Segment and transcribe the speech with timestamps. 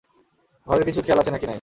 [0.67, 1.49] ঘরের কিছু খেয়াল আছে নাকি নাই?